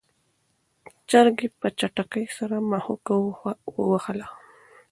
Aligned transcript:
چرګې 1.09 1.47
په 1.59 1.67
چټکۍ 1.79 2.25
سره 2.37 2.55
مښوکه 2.69 3.15
وهله. 3.89 4.27